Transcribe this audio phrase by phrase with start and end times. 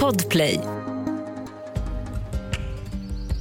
[0.00, 0.60] Podplay.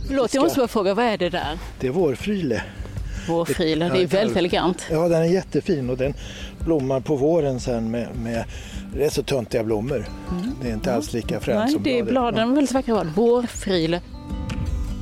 [0.08, 1.58] Förlåt, jag måste bara fråga, vad är det där?
[1.80, 2.62] Det är vårfryle.
[3.28, 4.86] Vårfrila, det är väldigt elegant.
[4.92, 6.14] Ja, den är jättefin och den
[6.60, 8.44] blommar på våren sen med, med
[8.96, 10.06] rätt så töntiga blommor.
[10.62, 12.34] Det är inte alls lika fränt Nej, som det är bladet.
[12.34, 13.04] bladen, väldigt vackra.
[13.16, 14.02] Vårfrile.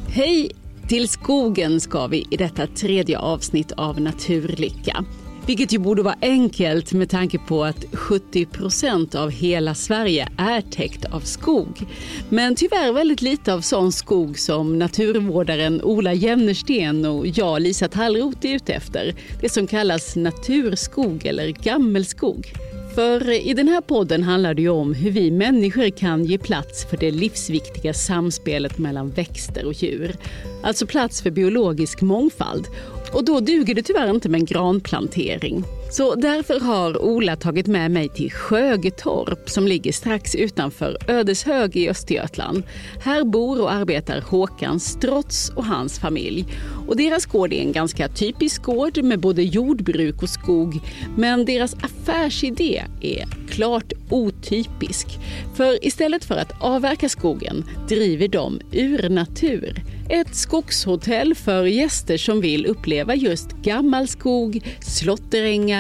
[0.10, 0.52] Hej!
[0.88, 5.06] Till skogen ska vi i detta tredje avsnitt av Naturlycka.
[5.46, 10.62] Vilket ju borde vara enkelt med tanke på att 70 procent av hela Sverige är
[10.62, 11.86] täckt av skog.
[12.30, 18.48] Men tyvärr väldigt lite av sån skog som naturvårdaren Ola Jennersten och jag, Lisa Tallroth,
[18.48, 19.16] är ute efter.
[19.42, 22.54] Det som kallas naturskog eller gammelskog.
[22.96, 26.86] För i den här podden handlar det ju om hur vi människor kan ge plats
[26.86, 30.16] för det livsviktiga samspelet mellan växter och djur.
[30.64, 32.68] Alltså plats för biologisk mångfald.
[33.14, 35.64] Och då duger det tyvärr inte med en granplantering.
[35.92, 41.90] Så därför har Ola tagit med mig till Sjögetorp som ligger strax utanför Ödeshög i
[41.90, 42.64] Östergötland.
[43.02, 46.46] Här bor och arbetar Håkan Strotz och hans familj.
[46.88, 50.80] Och deras gård är en ganska typisk gård med både jordbruk och skog.
[51.18, 55.08] Men deras affärsidé är klart otypisk.
[55.56, 59.84] För istället för att avverka skogen driver de Urnatur.
[60.10, 64.64] Ett skogshotell för gäster som vill uppleva just gammal skog,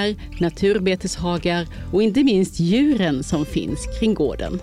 [0.02, 4.59] slåtterängar, naturbeteshagar och inte minst djuren som finns kring gården.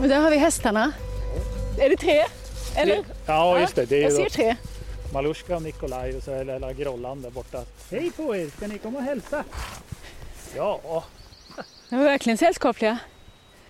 [0.00, 0.92] Och där har vi hästarna.
[1.78, 2.24] Är det tre?
[2.76, 3.04] Eller?
[3.26, 3.84] Ja, just det.
[3.86, 4.56] Det är Jag ser tre.
[5.12, 7.62] Maluska och Nikolaj och så är lilla Grollan där borta.
[7.90, 8.50] Hej på er!
[8.56, 9.44] Ska ni komma och hälsa?
[10.56, 11.04] Ja,
[11.90, 12.98] De är verkligen sällskapliga.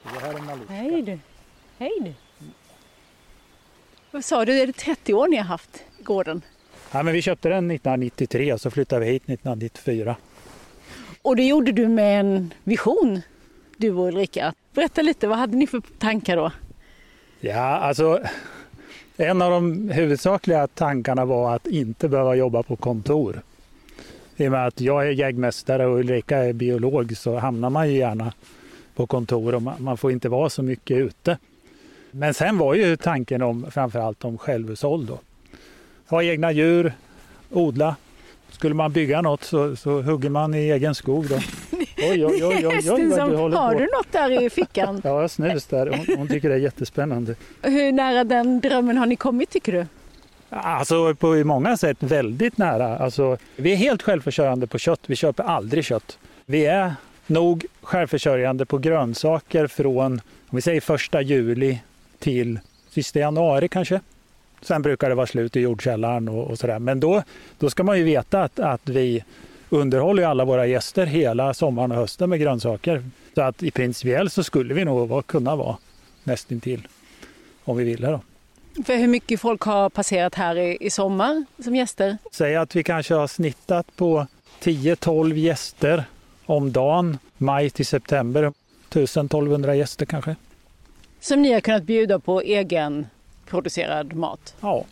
[0.02, 0.72] det här är Maluska.
[0.72, 1.18] Hej du.
[1.78, 2.14] Hej du.
[4.10, 6.42] Vad sa du, är det 30 år ni har haft gården?
[6.92, 10.16] Ja, men vi köpte den 1993 och så flyttade vi hit 1994.
[11.22, 13.20] Och det gjorde du med en vision,
[13.76, 14.54] du och Ulrika.
[14.74, 16.52] Berätta lite, vad hade ni för tankar då?
[17.40, 18.20] Ja, alltså
[19.16, 23.42] en av de huvudsakliga tankarna var att inte behöva jobba på kontor.
[24.36, 27.96] I och med att jag är jägmästare och Ulrika är biolog så hamnar man ju
[27.98, 28.32] gärna
[28.94, 31.38] på kontor och man får inte vara så mycket ute.
[32.10, 35.18] Men sen var ju tanken om framförallt om självhushåll då.
[36.08, 36.92] Ha egna djur,
[37.50, 37.96] odla.
[38.50, 41.34] Skulle man bygga något så, så hugger man i egen skog då.
[41.98, 45.00] Oj, oj, oj, oj, oj vad du håller har du något där i fickan?
[45.04, 45.86] Ja, snus där.
[45.86, 47.34] Hon, hon tycker det är jättespännande.
[47.62, 49.86] Hur nära den drömmen har ni kommit tycker du?
[50.50, 52.98] Alltså på många sätt väldigt nära.
[52.98, 55.00] Alltså, vi är helt självförsörjande på kött.
[55.06, 56.18] Vi köper aldrig kött.
[56.46, 56.94] Vi är
[57.26, 60.12] nog självförsörjande på grönsaker från
[60.50, 61.80] om vi säger första juli
[62.20, 62.58] till
[62.90, 64.00] sista januari kanske.
[64.62, 66.78] Sen brukar det vara slut i jordkällaren och, och sådär.
[66.78, 67.22] Men då,
[67.58, 69.24] då ska man ju veta att, att vi
[69.68, 73.04] underhåller alla våra gäster hela sommaren och hösten med grönsaker.
[73.34, 75.76] Så att i principiellt så skulle vi nog kunna vara
[76.24, 76.88] nästintill
[77.64, 78.10] om vi ville.
[78.10, 78.20] Då.
[78.84, 82.18] För hur mycket folk har passerat här i, i sommar som gäster?
[82.32, 84.26] Säg att vi kanske har snittat på
[84.62, 86.04] 10-12 gäster
[86.46, 88.52] om dagen, maj till september.
[88.90, 90.36] 1000-1200 gäster kanske.
[91.20, 93.06] Som ni har kunnat bjuda på egen
[93.46, 94.54] producerad mat.
[94.60, 94.84] Ja,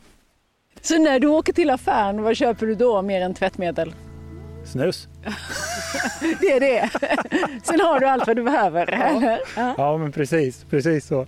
[0.81, 3.95] Så när du åker till affären, vad köper du då mer än tvättmedel?
[4.65, 5.09] snus.
[6.41, 6.91] Det är det.
[7.63, 8.93] Sen har du allt vad du behöver.
[8.93, 9.41] eller?
[9.57, 9.75] Ja.
[9.79, 11.27] Ja, men precis, precis så.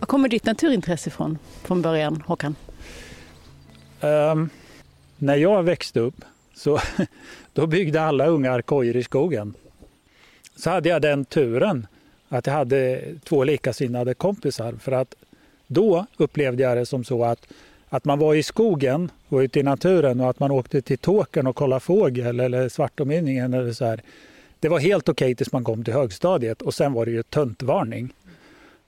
[0.00, 2.54] Var kommer ditt naturintresse ifrån från början, Håkan?
[4.00, 4.50] Ehm,
[5.18, 6.24] när jag växte upp
[6.54, 6.78] så
[7.52, 9.54] då byggde alla ungar kojor i skogen.
[10.60, 11.86] Så hade jag den turen
[12.28, 15.14] att jag hade två likasinnade kompisar för att
[15.66, 17.46] då upplevde jag det som så att,
[17.88, 21.46] att man var i skogen och ute i naturen och att man åkte till Tåkern
[21.46, 24.00] och kollade fågel eller Svartomynningen eller så här.
[24.60, 28.12] Det var helt okej tills man kom till högstadiet och sen var det ju töntvarning.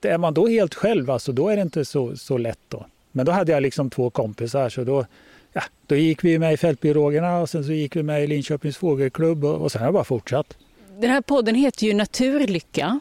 [0.01, 2.59] Är man då helt själv, alltså, då är det inte så, så lätt.
[2.67, 2.85] Då.
[3.11, 5.05] Men då hade jag liksom två kompisar så då,
[5.53, 8.77] ja, då gick vi med i Fältbiologerna och sen så gick vi med i Linköpings
[8.77, 10.57] fågelklubb och, och sen har jag bara fortsatt.
[10.99, 12.99] Den här podden heter ju Naturlycka.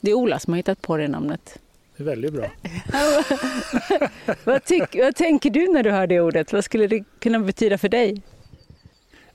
[0.00, 1.58] Det är Ola som har hittat på det namnet.
[1.96, 2.50] Det är väldigt bra.
[4.44, 6.52] Vad, tyck, vad tänker du när du hör det ordet?
[6.52, 8.22] Vad skulle det kunna betyda för dig?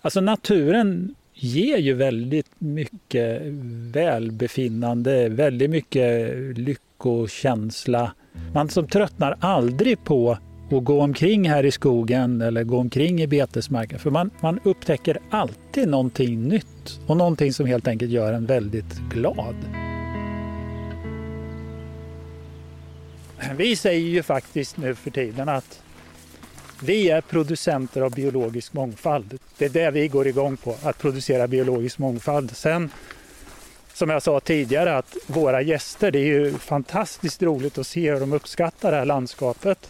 [0.02, 3.42] Alltså naturen ger ju väldigt mycket
[3.94, 8.12] välbefinnande, väldigt mycket lyckokänsla.
[8.54, 10.38] Man som tröttnar aldrig på
[10.76, 14.00] och gå omkring här i skogen eller gå omkring i betesmarken.
[14.00, 19.00] För man, man upptäcker alltid någonting nytt och någonting som helt enkelt gör en väldigt
[19.10, 19.56] glad.
[23.58, 25.82] Vi säger ju faktiskt nu för tiden att
[26.84, 29.40] Vi är producenter av biologisk mångfald.
[29.58, 32.58] Det är det vi går igång på, att producera biologisk mångfald.
[32.58, 32.90] Sen,
[33.94, 38.20] som jag sa tidigare, att våra gäster, det är ju fantastiskt roligt att se hur
[38.20, 39.90] de uppskattar det här landskapet.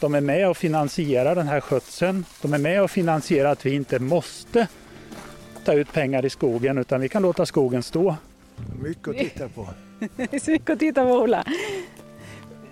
[0.00, 2.24] De är med och finansierar den här skötseln.
[2.42, 4.66] De är med och finansierar att vi inte måste
[5.64, 8.16] ta ut pengar i skogen utan vi kan låta skogen stå.
[8.82, 9.68] Mycket att titta på.
[10.16, 11.44] Det är så mycket att titta på Ola.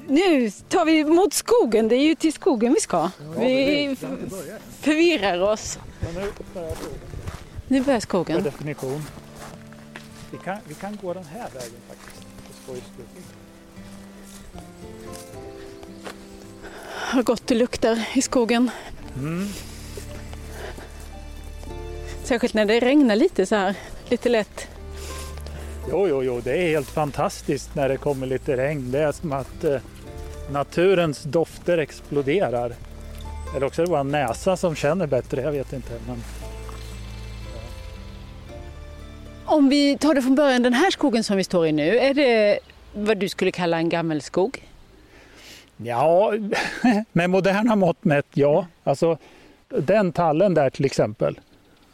[0.08, 3.10] Nu tar vi mot skogen, det är ju till skogen vi ska.
[3.38, 3.96] Vi
[4.80, 5.78] förvirrar oss.
[7.68, 8.42] Nu börjar Per skogen.
[8.42, 9.02] definition.
[10.30, 13.37] Vi kan, vi kan gå den här vägen faktiskt.
[16.98, 18.70] Har gott det luktar i skogen.
[19.16, 19.48] Mm.
[22.24, 23.74] Särskilt när det regnar lite så här,
[24.08, 24.68] lite lätt.
[25.90, 28.90] Jo, jo, jo, det är helt fantastiskt när det kommer lite regn.
[28.90, 29.80] Det är som att eh,
[30.50, 32.72] naturens dofter exploderar.
[33.56, 35.92] Eller också är det vår näsa som känner bättre, jag vet inte.
[36.06, 36.22] Men
[39.44, 42.14] Om vi tar det från början, den här skogen som vi står i nu, är
[42.14, 42.58] det
[42.94, 44.67] vad du skulle kalla en gammelskog?
[45.82, 46.32] Ja,
[47.12, 48.66] med moderna mått mätt, ja.
[48.84, 49.18] Alltså,
[49.68, 51.40] den tallen där till exempel,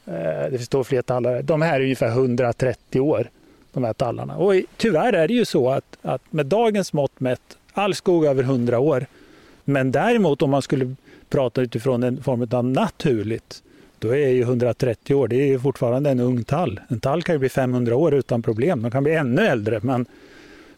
[0.05, 3.31] det det står fler tallar, de här är ungefär 130 år,
[3.73, 4.37] de här tallarna.
[4.37, 8.43] Och tyvärr är det ju så att, att med dagens mått mätt, all skog över
[8.43, 9.07] 100 år.
[9.65, 10.95] Men däremot om man skulle
[11.29, 13.63] prata utifrån en form av naturligt,
[13.99, 16.81] då är ju 130 år, det är ju fortfarande en ung tall.
[16.89, 20.07] En tall kan ju bli 500 år utan problem, de kan bli ännu äldre, men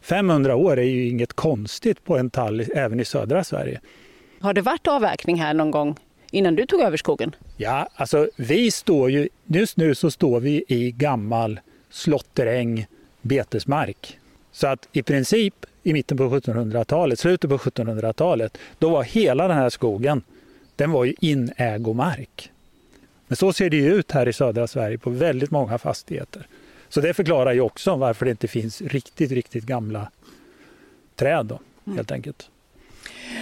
[0.06, 3.80] 500 år är ju inget konstigt på en tall även i södra Sverige.
[4.40, 5.96] Har det varit avverkning här någon gång
[6.30, 7.34] innan du tog över skogen?
[7.56, 11.60] Ja, alltså vi står ju, just nu så står vi i gammal
[11.90, 12.86] slåtteräng
[13.22, 14.18] betesmark.
[14.52, 19.56] Så att i princip i mitten på 1700-talet, slutet på 1700-talet, då var hela den
[19.56, 20.22] här skogen,
[20.76, 22.50] den var ju inägomark.
[23.26, 26.46] Men så ser det ju ut här i södra Sverige på väldigt många fastigheter.
[26.96, 30.10] Så det förklarar ju också varför det inte finns riktigt, riktigt gamla
[31.14, 31.60] träd då,
[31.94, 32.50] helt enkelt.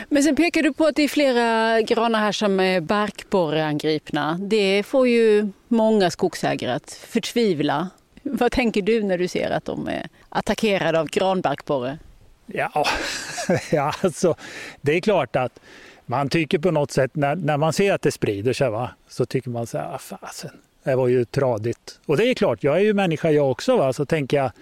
[0.08, 4.38] Men sen pekar du på att det är flera granar här som är barkborreangripna.
[4.40, 7.88] Det får ju många skogsägare att förtvivla.
[8.22, 11.98] Vad tänker du när du ser att de är attackerade av granbarkborre?
[12.46, 12.86] Ja,
[13.72, 14.34] ja alltså,
[14.80, 15.60] det är klart att
[16.06, 19.26] man tycker på något sätt när, när man ser att det sprider sig va, så
[19.26, 20.50] tycker man så här, ah, fasen,
[20.84, 22.00] det var ju tradigt.
[22.06, 24.52] Och det är klart, jag är ju människa jag också va, så tänker jag,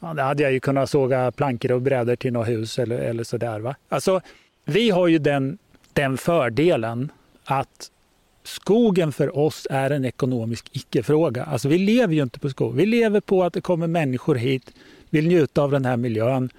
[0.00, 3.24] fan, det hade jag ju kunnat såga plankor och brädor till något hus eller, eller
[3.24, 3.76] sådär va.
[3.88, 4.20] Alltså,
[4.64, 5.58] vi har ju den,
[5.92, 7.12] den fördelen
[7.44, 7.90] att
[8.44, 11.44] skogen för oss är en ekonomisk icke-fråga.
[11.44, 12.74] Alltså vi lever ju inte på skog.
[12.74, 14.72] Vi lever på att det kommer människor hit,
[15.10, 16.50] vill njuta av den här miljön.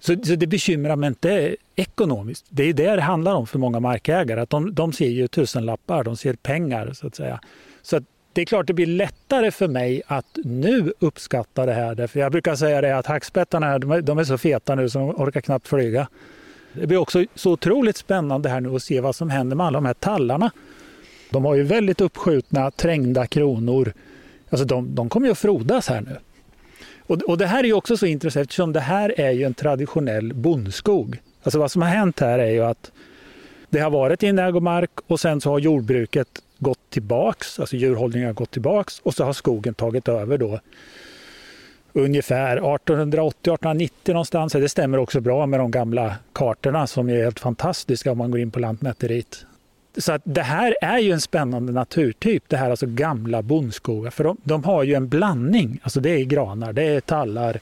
[0.00, 2.46] Så, så det bekymrar mig inte ekonomiskt.
[2.48, 4.40] Det är det det handlar om för många markägare.
[4.40, 7.40] Att de, de ser ju tusenlappar, de ser pengar så att säga.
[7.82, 12.06] Så att det är klart det blir lättare för mig att nu uppskatta det här.
[12.06, 14.88] För jag brukar säga det att hackspettarna här, de är, de är så feta nu
[14.88, 16.08] så de orkar knappt flyga.
[16.72, 19.76] Det blir också så otroligt spännande här nu att se vad som händer med alla
[19.76, 20.50] de här tallarna.
[21.30, 23.92] De har ju väldigt uppskjutna, trängda kronor.
[24.50, 26.16] Alltså de, de kommer ju att frodas här nu.
[27.06, 29.54] Och, och det här är ju också så intressant eftersom det här är ju en
[29.54, 31.18] traditionell bondskog.
[31.42, 32.92] Alltså vad som har hänt här är ju att
[33.70, 36.28] det har varit inägomark och sen så har jordbruket
[36.62, 40.60] gått tillbaks, alltså djurhållningen har gått tillbaks och så har skogen tagit över då
[41.92, 44.52] ungefär 1880-1890 någonstans.
[44.52, 48.40] Det stämmer också bra med de gamla kartorna som är helt fantastiska om man går
[48.40, 49.46] in på Lantmäteriet.
[49.96, 54.10] Så att det här är ju en spännande naturtyp, det här alltså gamla bondskogar.
[54.10, 57.60] För de, de har ju en blandning, alltså det är granar, det är tallar,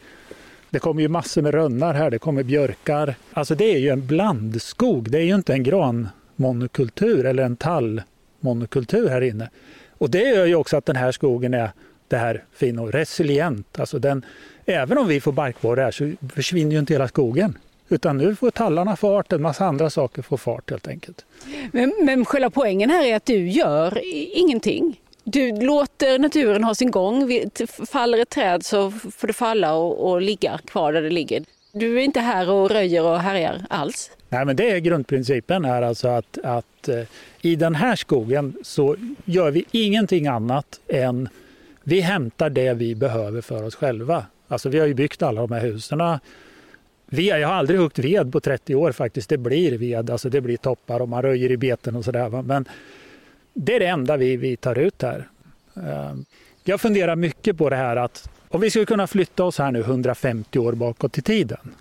[0.71, 3.15] det kommer ju massor med rönnar här, det kommer björkar.
[3.33, 8.03] Alltså det är ju en blandskog, det är ju inte en granmonokultur eller en tall
[8.41, 9.51] monokultur här inne.
[9.99, 11.71] Och det gör ju också att den här skogen är
[12.09, 13.81] det här fina och resilient.
[13.81, 14.25] Alltså den,
[14.67, 17.59] även om vi får barkborre här så försvinner ju inte hela skogen.
[17.89, 21.25] Utan nu får tallarna fart, en massa andra saker får fart helt enkelt.
[21.73, 24.01] Men, men själva poängen här är att du gör
[24.39, 25.01] ingenting.
[25.25, 27.31] Du låter naturen ha sin gång.
[27.91, 31.45] Faller ett träd så får det falla och, och ligga kvar där det ligger.
[31.73, 34.11] Du är inte här och röjer och härjar alls.
[34.33, 37.03] Nej, men det är grundprincipen är alltså att, att eh,
[37.41, 41.29] i den här skogen så gör vi ingenting annat än
[41.83, 44.27] vi hämtar det vi behöver för oss själva.
[44.49, 45.99] Alltså vi har ju byggt alla de här husen.
[47.11, 49.29] Jag har aldrig huggt ved på 30 år faktiskt.
[49.29, 52.43] Det blir ved, alltså det blir toppar och man röjer i beten och sådär.
[52.43, 52.69] Men
[53.55, 55.29] det är det enda vi, vi tar ut här.
[55.77, 56.15] Eh,
[56.65, 59.81] jag funderar mycket på det här att om vi skulle kunna flytta oss här nu
[59.81, 61.75] 150 år bakåt i tiden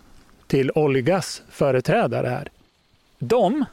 [0.50, 2.50] till Olgas företrädare här.
[3.20, 3.65] De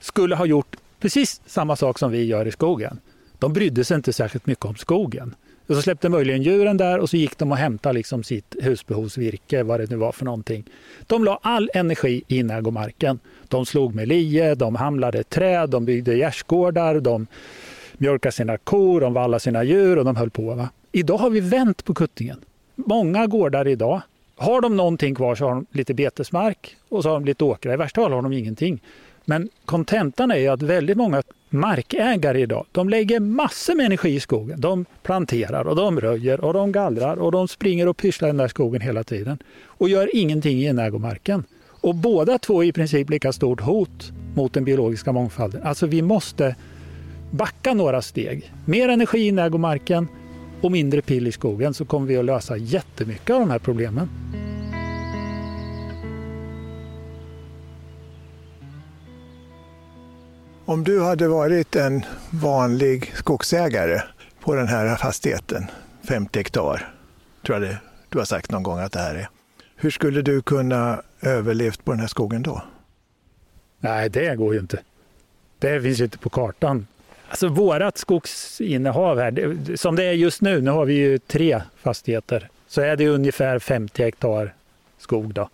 [0.00, 2.98] skulle ha gjort precis samma sak som vi gör i skogen.
[3.38, 5.34] De brydde sig inte särskilt mycket om skogen.
[5.66, 9.62] Och så släppte möjligen djuren där och så gick de och hämtade liksom sitt husbehovsvirke,
[9.62, 10.64] vad det nu var för någonting.
[11.06, 13.18] De la all energi i inägomarken.
[13.48, 17.26] De slog med lie, de hamlade träd, de byggde gärdsgårdar, de
[17.92, 20.54] mjölkade sina kor, de vallade sina djur och de höll på.
[20.54, 20.68] Va?
[20.92, 22.40] Idag har vi vänt på kuttingen.
[22.74, 24.02] Många gårdar idag,
[24.36, 27.74] har de någonting kvar så har de lite betesmark och så har de lite åkrar.
[27.74, 28.80] I värsta fall har de ingenting.
[29.24, 34.60] Men kontentan är att väldigt många markägare idag, de lägger massor med energi i skogen.
[34.60, 38.36] De planterar och de röjer och de gallrar och de springer och pysslar i den
[38.36, 41.44] där skogen hela tiden och gör ingenting i ägomarken.
[41.66, 45.62] Och båda två är i princip lika stort hot mot den biologiska mångfalden.
[45.62, 46.56] Alltså vi måste
[47.30, 48.52] backa några steg.
[48.64, 50.08] Mer energi i ägomarken,
[50.64, 54.08] och mindre pill i skogen så kommer vi att lösa jättemycket av de här problemen.
[60.64, 64.02] Om du hade varit en vanlig skogsägare
[64.40, 65.66] på den här fastigheten,
[66.08, 66.94] 50 hektar,
[67.46, 67.78] tror jag det,
[68.08, 69.28] du har sagt någon gång att det här är.
[69.76, 72.62] Hur skulle du kunna överlevt på den här skogen då?
[73.80, 74.78] Nej, det går ju inte.
[75.58, 76.86] Det finns ju inte på kartan.
[77.34, 82.48] Alltså vårat skogsinnehav här, som det är just nu, nu har vi ju tre fastigheter,
[82.68, 84.54] så är det ungefär 50 hektar
[84.98, 85.34] skog.
[85.34, 85.48] Då.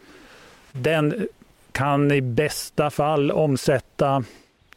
[0.73, 1.29] Den
[1.73, 4.25] kan i bästa fall omsätta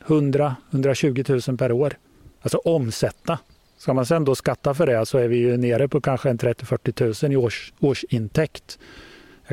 [0.05, 1.93] 100-120 000 per år.
[2.41, 3.39] Alltså omsätta.
[3.77, 6.38] Ska man sen då skatta för det så är vi ju nere på kanske en
[6.38, 8.79] 30-40 000 i års, årsintäkt.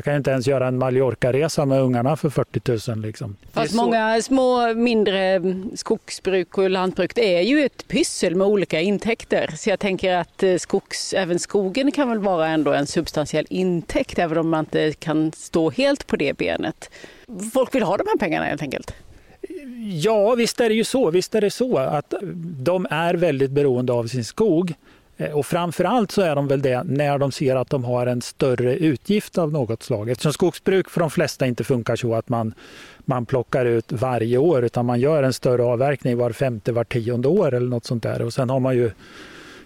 [0.01, 3.01] Jag kan inte ens göra en Mallorca-resa med ungarna för 40 000.
[3.01, 3.35] Liksom.
[3.53, 5.41] Fast många små mindre
[5.75, 9.53] skogsbruk och lantbruk det är ju ett pyssel med olika intäkter.
[9.57, 14.19] Så jag tänker att eh, skogs, även skogen kan väl vara ändå en substantiell intäkt
[14.19, 16.89] även om man inte kan stå helt på det benet.
[17.53, 18.93] Folk vill ha de här pengarna helt enkelt.
[20.03, 21.11] Ja, visst är det ju så.
[21.11, 22.13] Visst är det så att
[22.63, 24.73] de är väldigt beroende av sin skog.
[25.21, 28.21] Eh, och framförallt så är de väl det när de ser att de har en
[28.21, 30.09] större utgift av något slag.
[30.09, 32.53] Eftersom skogsbruk för de flesta inte funkar så att man,
[33.05, 37.27] man plockar ut varje år utan man gör en större avverkning var femte, var tionde
[37.27, 38.21] år eller något sånt där.
[38.21, 38.91] Och sen har man ju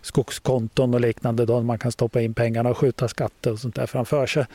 [0.02, 3.86] skogskonton och liknande då man kan stoppa in pengarna och skjuta skatter och sånt där
[3.86, 4.46] framför sig.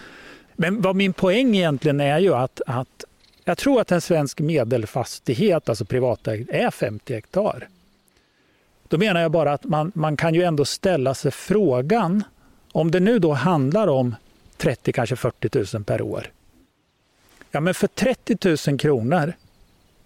[0.56, 3.04] Men vad min poäng egentligen är ju att, att
[3.44, 7.68] jag tror att en svensk medelfastighet, alltså privatägd, är 50 hektar.
[8.90, 12.24] Då menar jag bara att man, man kan ju ändå ställa sig frågan,
[12.72, 14.14] om det nu då handlar om
[14.56, 16.26] 30, kanske 40 000 per år.
[17.50, 19.32] Ja, men för 30 000 kronor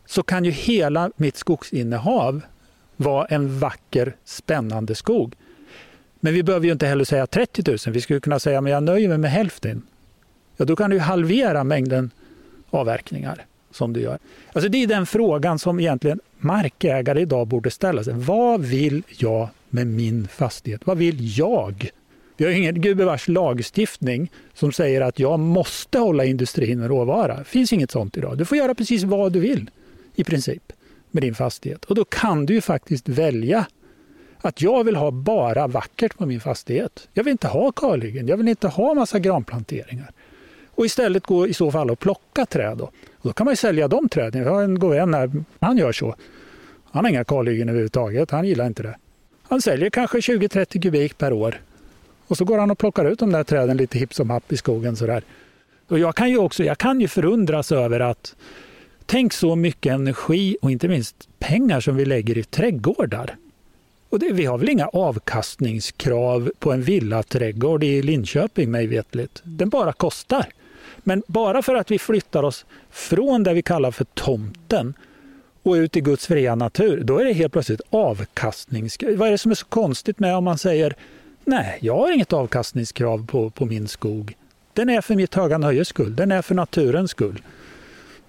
[0.07, 2.41] så kan ju hela mitt skogsinnehav
[2.97, 5.35] vara en vacker, spännande skog.
[6.21, 7.79] Men vi behöver ju inte heller säga 30 000.
[7.87, 9.83] Vi skulle kunna säga men jag nöjer mig med hälften.
[10.57, 12.11] Ja, då kan du halvera mängden
[12.71, 14.19] avverkningar som du gör.
[14.53, 18.15] Alltså det är den frågan som egentligen markägare idag borde ställa sig.
[18.17, 20.81] Vad vill jag med min fastighet?
[20.85, 21.91] Vad vill jag?
[22.37, 27.37] Vi har ingen gubevars lagstiftning som säger att jag måste hålla industrin med råvara.
[27.39, 28.39] Det finns inget sånt idag.
[28.39, 29.71] Du får göra precis vad du vill
[30.15, 30.73] i princip
[31.11, 31.85] med din fastighet.
[31.85, 33.67] Och då kan du ju faktiskt välja
[34.39, 37.09] att jag vill ha bara vackert på min fastighet.
[37.13, 40.13] Jag vill inte ha kalhyggen, jag vill inte ha massa granplanteringar
[40.75, 42.79] och istället gå i så fall och plocka träd.
[42.79, 44.43] Då, och då kan man ju sälja de träden.
[44.43, 46.15] Jag har en god vän här, han gör så.
[46.95, 48.97] Han har inga kalhyggen överhuvudtaget, han gillar inte det.
[49.43, 51.61] Han säljer kanske 20-30 kubik per år.
[52.27, 54.57] Och så går han och plockar ut de där träden lite hipp som happ i
[54.57, 54.97] skogen.
[54.97, 55.23] Sådär.
[55.89, 58.35] Och jag kan ju också jag kan ju förundras över att
[59.07, 63.37] tänk så mycket energi och inte minst pengar som vi lägger i trädgårdar.
[64.09, 69.41] Och det, vi har väl inga avkastningskrav på en villaträdgård i Linköping mig vetligt.
[69.45, 70.47] Den bara kostar.
[70.99, 74.95] Men bara för att vi flyttar oss från det vi kallar för tomten
[75.65, 79.15] och ut i Guds fria natur, då är det helt plötsligt avkastningskrav.
[79.17, 80.97] Vad är det som är så konstigt med om man säger
[81.45, 84.37] nej, jag har inget avkastningskrav på, på min skog.
[84.73, 87.43] Den är för mitt höga nöjes skull, den är för naturens skull.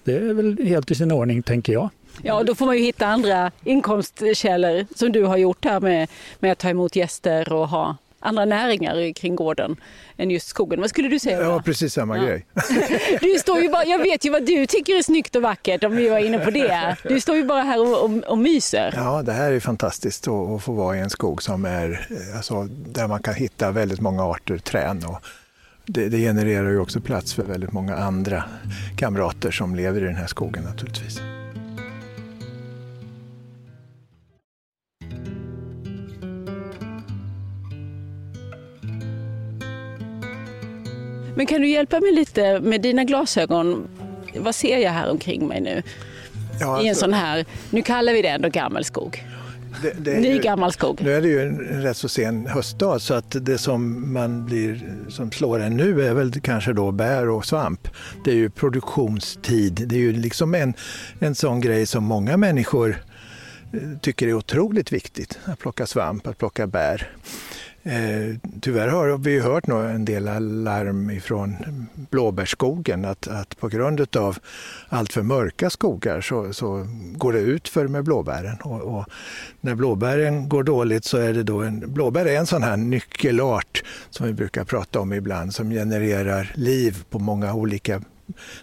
[0.04, 1.90] Det är väl helt i sin ordning, tänker jag.
[2.22, 6.52] Ja, då får man ju hitta andra inkomstkällor som du har gjort här med, med
[6.52, 9.76] att ta emot gäster och ha andra näringar kring gården
[10.18, 10.82] än just skogen.
[10.82, 11.42] Vad skulle du säga?
[11.42, 12.24] Ja, precis samma ja.
[12.24, 12.46] grej.
[13.22, 15.96] Du står ju bara, jag vet ju vad du tycker är snyggt och vackert om
[15.96, 16.96] vi var inne på det.
[17.04, 18.94] Du står ju bara här och, och, och myser.
[18.96, 23.08] Ja, det här är fantastiskt att, få vara i en skog som är, alltså, där
[23.08, 25.06] man kan hitta väldigt många arter trän.
[25.06, 25.26] Och
[25.86, 28.44] det, det genererar ju också plats för väldigt många andra
[28.98, 31.22] kamrater som lever i den här skogen naturligtvis.
[41.36, 43.88] Men kan du hjälpa mig lite med dina glasögon?
[44.36, 45.84] Vad ser jag här omkring mig nu?
[46.60, 49.26] ja, alltså, i en alltså- sån här, nu kallar vi det ändå gammelskog.
[49.82, 51.02] Det, det Ny gammal skog.
[51.02, 54.96] Nu är det ju en rätt så sen höstdag så att det som man blir,
[55.10, 57.88] som slår en nu är väl kanske då bär och svamp.
[58.24, 59.84] Det är ju produktionstid.
[59.86, 60.74] Det är ju liksom en,
[61.20, 63.04] en sån grej som många människor
[63.74, 65.40] eh, tycker är otroligt viktigt.
[65.46, 67.10] Att plocka svamp, att plocka bär.
[67.88, 70.24] Eh, tyvärr har vi hört en del
[70.64, 71.56] larm från
[72.10, 74.38] blåbärsskogen att, att på grund av
[74.90, 78.58] alltför mörka skogar så, så går det ut för med blåbären.
[78.64, 79.06] Och, och,
[79.62, 83.84] när blåbären går dåligt så är det då en, blåbär är en sån här nyckelart
[84.10, 88.02] som vi brukar prata om ibland som genererar liv på många olika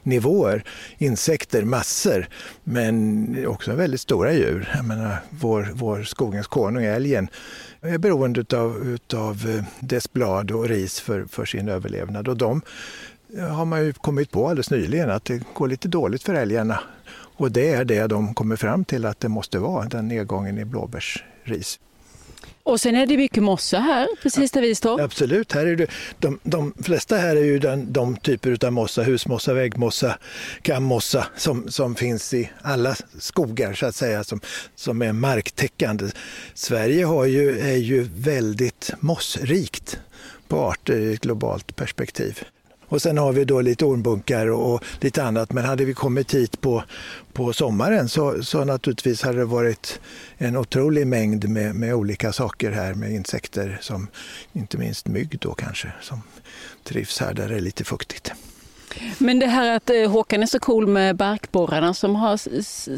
[0.02, 0.64] nivåer.
[0.99, 2.26] Insekter, massor,
[2.64, 4.73] men också väldigt stora djur.
[4.75, 7.29] Jag menar, vår, vår skogens konung, älgen,
[7.83, 12.29] är beroende utav, utav eh, dess blad och ris för, för sin överlevnad.
[12.29, 12.62] Och de
[13.37, 16.81] eh, har man ju kommit på alldeles nyligen att det går lite dåligt för älgarna.
[17.37, 20.65] Och det är det de kommer fram till att det måste vara, den nedgången i
[20.65, 21.81] blåbärsris.
[22.64, 25.00] Och sen är det mycket mossa här, precis där vi står.
[25.00, 25.87] Absolut, här är det,
[26.19, 30.19] de, de flesta här är ju den, de typer av mossa, husmossa, väggmossa,
[30.62, 34.40] kammossa som, som finns i alla skogar så att säga, som,
[34.75, 36.04] som är marktäckande.
[36.54, 39.99] Sverige har ju, är ju väldigt mossrikt
[40.49, 42.38] på arter i ett globalt perspektiv.
[42.93, 45.53] Och sen har vi då lite ormbunkar och, och lite annat.
[45.53, 46.85] Men hade vi kommit hit på,
[47.33, 50.01] på sommaren så, så naturligtvis hade det varit
[50.39, 54.09] en otrolig mängd med, med olika saker här med insekter som
[54.53, 56.23] inte minst mygg då kanske som
[56.85, 58.33] trivs här där det är lite fuktigt.
[59.19, 62.37] Men det här att eh, Håkan är så cool med barkborrarna som har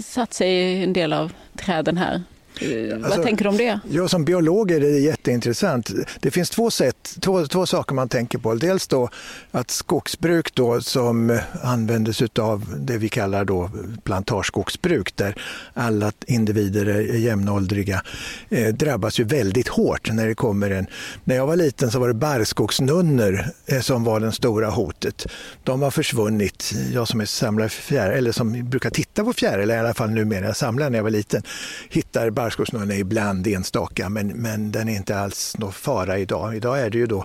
[0.00, 2.22] satt sig i en del av träden här.
[2.60, 3.80] Eh, alltså, Vad tänker du om det?
[3.90, 5.90] Ja, som biolog är det jätteintressant.
[6.20, 8.54] Det finns två, sätt, två, två saker man tänker på.
[8.54, 9.08] Dels då
[9.50, 13.70] att skogsbruk då som användes av det vi kallar då
[14.04, 15.34] plantageskogsbruk där
[15.74, 18.02] alla individer är jämnåldriga
[18.48, 20.86] eh, drabbas ju väldigt hårt när det kommer en...
[21.24, 25.26] När jag var liten så var det barrskogsnunnor eh, som var det stora hotet.
[25.62, 26.72] De har försvunnit.
[26.92, 30.54] Jag som är samlare fjäril, eller som brukar titta på fjäril, i alla fall numera,
[30.54, 31.42] samlade när jag var liten,
[31.88, 36.56] hittar barrskogssnurren är ibland enstaka men, men den är inte alls någon fara idag.
[36.56, 37.24] Idag är det ju då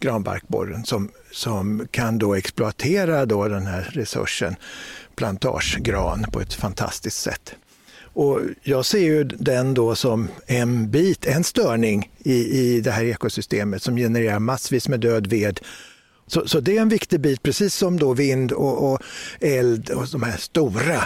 [0.00, 4.56] granbarkborren som, som kan då exploatera då den här resursen
[5.16, 7.54] plantagegran på ett fantastiskt sätt.
[8.02, 13.04] Och jag ser ju den då som en bit, en störning i, i det här
[13.04, 15.60] ekosystemet som genererar massvis med död ved
[16.26, 19.02] så, så, det är en viktig bit, precis som då vind och, och
[19.40, 21.02] eld och de här stora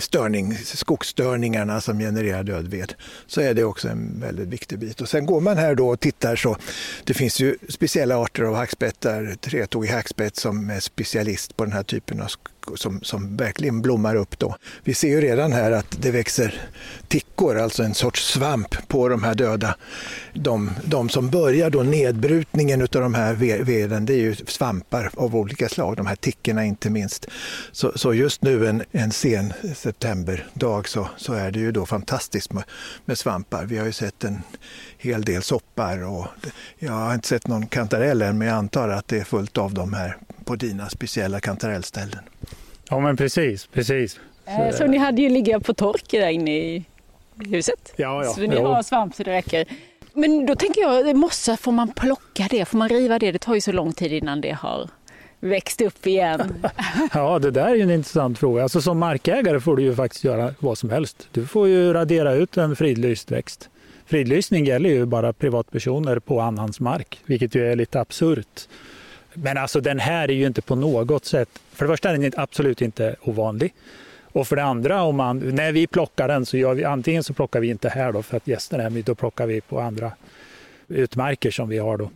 [0.00, 2.94] störning, skogsstörningarna som genererar död ved,
[3.26, 5.00] så är det också en väldigt viktig bit.
[5.00, 6.56] Och sen går man här då och tittar så
[7.04, 11.82] det finns ju speciella arter av hackspettar, tretåig hackspett som är specialist på den här
[11.82, 12.28] typen av
[12.76, 14.56] som, som verkligen blommar upp då.
[14.84, 16.62] Vi ser ju redan här att det växer
[17.08, 19.76] tickor, alltså en sorts svamp på de här döda.
[20.34, 25.36] De, de som börjar då nedbrutningen av de här veden, det är ju svampar av
[25.36, 27.26] olika slag, de här tickorna inte minst.
[27.72, 32.52] Så, så just nu en, en sen septemberdag så, så är det ju då fantastiskt
[32.52, 32.64] med,
[33.04, 33.64] med svampar.
[33.64, 34.42] Vi har ju sett en
[34.98, 36.26] hel del soppar och
[36.78, 39.74] jag har inte sett någon kantarell än men jag antar att det är fullt av
[39.74, 42.20] dem här på dina speciella kantarellställen.
[42.90, 44.20] Ja men precis, precis.
[44.46, 46.84] Så, så ni hade ju ligga på tork där inne i
[47.50, 47.92] huset?
[47.96, 48.30] Ja, ja.
[48.30, 49.66] Så ni har svamp så det räcker.
[50.12, 52.64] Men då tänker jag, mossa, får man plocka det?
[52.64, 53.32] Får man riva det?
[53.32, 54.88] Det tar ju så lång tid innan det har
[55.40, 56.66] växt upp igen.
[57.14, 58.62] ja, det där är ju en intressant fråga.
[58.62, 61.28] Alltså, som markägare får du ju faktiskt göra vad som helst.
[61.32, 63.68] Du får ju radera ut en fridlyst växt.
[64.06, 68.68] Fridlysning gäller ju bara privatpersoner på annans mark, vilket ju är lite absurt.
[69.34, 72.32] Men alltså den här är ju inte på något sätt, för det första är den
[72.36, 73.74] absolut inte ovanlig.
[74.32, 77.34] Och för det andra, om man, när vi plockar den så gör vi antingen så
[77.34, 80.12] plockar vi inte här då för att gästerna är med, då plockar vi på andra
[80.88, 82.10] utmarker som vi har då.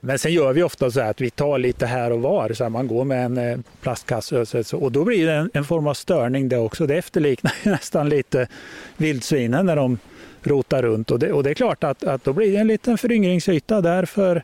[0.00, 2.86] Men sen gör vi ofta så att vi tar lite här och var, så man
[2.86, 6.58] går med en eh, plastkasse och då blir det en, en form av störning det
[6.58, 6.86] också.
[6.86, 8.48] Det efterliknar nästan lite
[8.96, 9.98] vildsvinen när de
[10.42, 12.98] rotar runt och det, och det är klart att, att då blir det en liten
[12.98, 14.42] föryngringsyta där för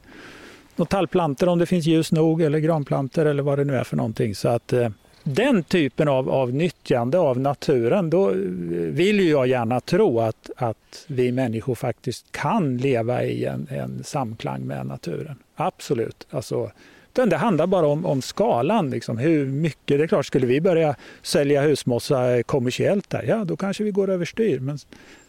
[0.77, 3.97] några tallplantor om det finns ljus nog eller granplantor eller vad det nu är för
[3.97, 4.35] någonting.
[4.35, 4.89] Så att eh,
[5.23, 8.37] den typen av, av nyttjande av naturen, då eh,
[8.71, 14.67] vill jag gärna tro att, att vi människor faktiskt kan leva i en, en samklang
[14.67, 15.37] med naturen.
[15.57, 16.27] Absolut.
[16.31, 16.71] Alltså,
[17.13, 18.91] det handlar bara om, om skalan.
[18.91, 19.19] Liksom.
[19.19, 23.85] Hur mycket, det är klart, skulle vi börja sälja husmossa kommersiellt där, ja då kanske
[23.85, 24.59] vi går överstyr.
[24.59, 24.79] Men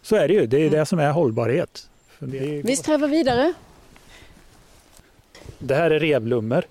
[0.02, 1.90] så är det ju, det är det som är hållbarhet.
[2.64, 3.54] Vi strävar vidare.
[5.60, 6.66] Det här är revlummer.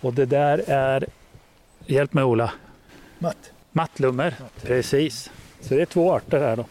[0.00, 1.06] Och det där är,
[1.86, 2.52] hjälp mig Ola.
[3.18, 3.52] Matt.
[3.72, 5.30] Mattlummer, precis.
[5.60, 6.64] Så det är två arter här då.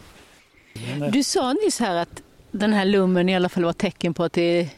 [1.04, 4.24] Eh, du sa nyss här att den här lummen i alla fall var tecken på
[4.24, 4.68] att det är,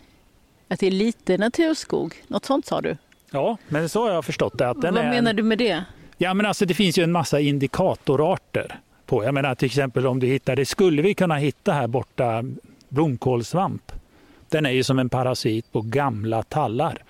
[0.69, 2.15] att det är lite naturskog.
[2.27, 2.97] Något sånt sa du?
[3.31, 4.69] Ja, men så har jag förstått det.
[4.69, 5.37] Att den Vad är menar en...
[5.37, 5.85] du med det?
[6.19, 9.25] Ja, men alltså det finns ju en massa indikatorarter på.
[9.25, 12.45] Jag menar till exempel om du hittar, det skulle vi kunna hitta här borta,
[12.89, 13.93] blomkålsvamp.
[14.49, 17.03] Den är ju som en parasit på gamla tallar.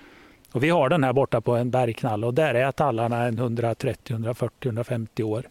[0.51, 4.67] Och vi har den här borta på en bergknall och där är tallarna 130, 140,
[4.67, 5.43] 150 år.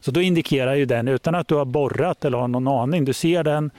[0.00, 3.12] Så då indikerar ju den, utan att du har borrat eller har någon aning, du
[3.12, 3.70] ser den,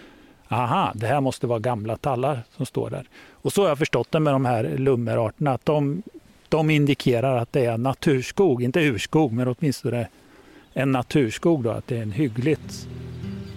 [0.47, 3.07] aha, det här måste vara gamla tallar som står där.
[3.31, 6.03] Och så har jag förstått det med de här lummerarterna, att de,
[6.49, 10.07] de indikerar att det är naturskog, inte urskog, men åtminstone
[10.73, 12.87] en naturskog, då, att det är en hyggligt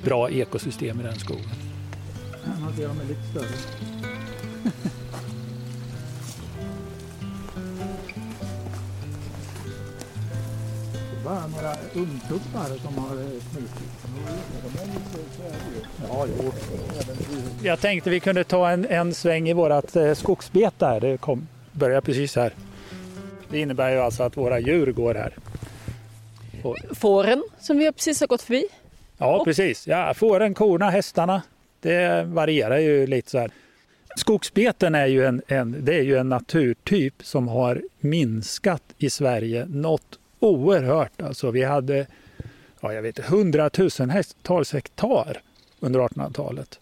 [0.05, 1.66] bra ekosystem i den skogen.
[2.47, 3.47] Här ser de lite större.
[11.27, 13.97] bara några ungtuppar som har smitit.
[16.09, 16.53] Ja, jo.
[17.63, 21.01] Jag tänkte vi kunde ta en, en sväng i vårt eh, skogsbete här.
[21.01, 22.53] Det kom, börjar precis här.
[23.51, 25.35] Det innebär ju alltså att våra djur går här.
[26.63, 26.77] Och...
[26.93, 28.65] Fåren som vi precis har gått förbi?
[29.19, 29.87] Ja, precis.
[29.87, 31.43] Ja, fåren, korna, hästarna.
[31.87, 33.51] Det varierar ju lite så här.
[34.16, 39.66] Skogsbeten är ju en, en, det är ju en naturtyp som har minskat i Sverige
[39.68, 41.22] något oerhört.
[41.22, 42.07] Alltså, vi hade
[42.81, 45.40] ja, jag vet, hundratusentals hektar
[45.81, 46.81] under 1800-talet.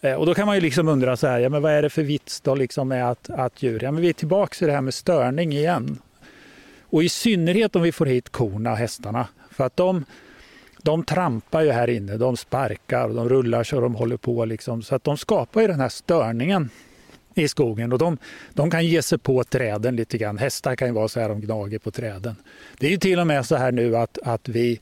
[0.00, 1.90] Eh, och då kan man ju liksom undra så här, ja, men vad är det
[1.90, 4.74] för vits då liksom med att, att djur, ja, men vi är tillbaka i det
[4.74, 5.98] här med störning igen.
[6.80, 9.28] Och i synnerhet om vi får hit korna och hästarna.
[9.50, 10.04] För att de,
[10.84, 14.44] de trampar ju här inne, de sparkar de rullar så de håller på.
[14.44, 14.82] Liksom.
[14.82, 16.70] Så att de skapar ju den här störningen
[17.34, 18.18] i skogen och de,
[18.52, 20.38] de kan ge sig på träden lite grann.
[20.38, 22.36] Hästar kan ju vara så här, de gnager på träden.
[22.78, 24.80] Det är ju till och med så här nu att, att vi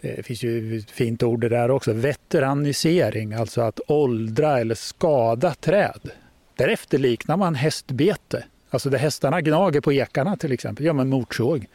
[0.00, 4.74] eh, det finns ju ett fint ord det där också, veteranisering, alltså att åldra eller
[4.74, 6.10] skada träd.
[6.56, 11.66] Därefter liknar man hästbete, alltså där hästarna gnager på ekarna till exempel, gör man motorsåg.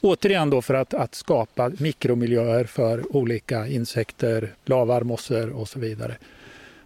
[0.00, 6.16] Återigen då för att, att skapa mikromiljöer för olika insekter, lavar, mossor och så vidare.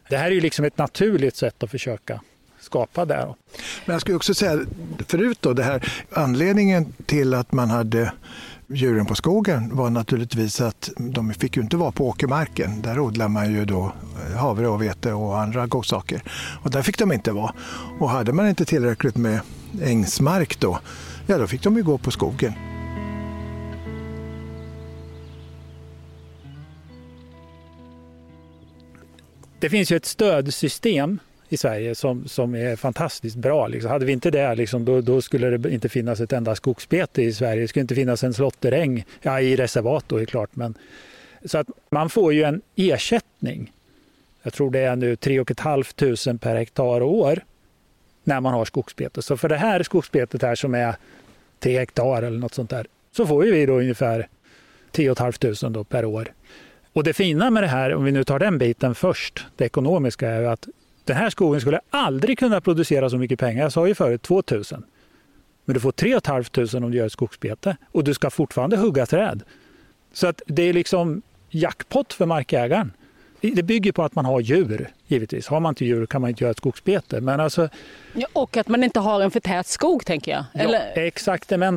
[0.08, 2.20] Det här är ju liksom ett naturligt sätt att försöka
[2.60, 3.34] skapa det.
[3.84, 4.60] Men jag skulle också säga
[5.06, 8.12] förut då, det här, anledningen till att man hade
[8.66, 12.82] djuren på skogen var naturligtvis att de fick ju inte vara på åkermarken.
[12.82, 13.92] Där odlar man ju då
[14.36, 16.22] havre och vete och andra godsaker.
[16.62, 17.54] Och där fick de inte vara.
[18.00, 19.40] Och hade man inte tillräckligt med
[19.82, 20.78] ängsmark då,
[21.26, 22.71] ja då fick de ju gå på skogen.
[29.62, 33.68] Det finns ju ett stödsystem i Sverige som, som är fantastiskt bra.
[33.68, 33.90] Liksom.
[33.90, 37.32] Hade vi inte det, liksom, då, då, skulle det inte finnas ett enda skogsbete i
[37.32, 37.62] Sverige.
[37.62, 40.56] Det skulle inte finnas en slåtteräng, ja, i reservat då är klart.
[40.56, 40.74] Men,
[41.44, 43.72] så att man får ju en ersättning.
[44.42, 47.44] Jag tror det är nu 3 500 per hektar och år
[48.24, 49.22] när man har skogsbete.
[49.22, 50.94] Så för det här skogsbetet här som är
[51.60, 54.28] 3 hektar eller något sånt där så får vi då ungefär
[54.90, 56.32] 10 500 per år.
[56.92, 60.30] Och det fina med det här, om vi nu tar den biten först, det ekonomiska,
[60.30, 60.68] är att
[61.04, 63.62] den här skogen skulle aldrig kunna producera så mycket pengar.
[63.62, 64.84] Jag sa ju förut 2000.
[65.64, 69.06] Men du får 3 500 om du gör ett skogsbete och du ska fortfarande hugga
[69.06, 69.42] träd.
[70.12, 72.92] Så att det är liksom jackpot för markägaren.
[73.40, 75.46] Det bygger på att man har djur, givetvis.
[75.46, 77.20] Har man inte djur kan man inte göra ett skogsbete.
[77.20, 77.68] Men alltså,
[78.14, 80.44] ja, och att man inte har en för tät skog, tänker jag.
[80.54, 80.92] Eller, ja.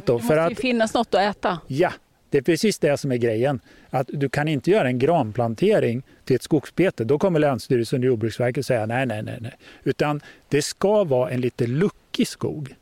[0.05, 1.59] Då, det måste ju finnas något att äta.
[1.67, 1.91] Ja,
[2.35, 3.59] det är precis det som är grejen.
[3.89, 7.03] Att du kan inte göra en granplantering till ett skogsbete.
[7.03, 9.37] Då kommer Länsstyrelsen och Jordbruksverket säga nej, nej, nej.
[9.41, 9.53] nej.
[9.83, 12.75] Utan det ska vara en lite luckig skog.